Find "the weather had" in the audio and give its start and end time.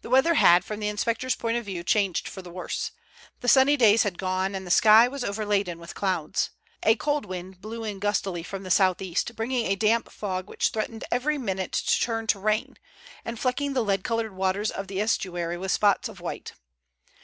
0.00-0.64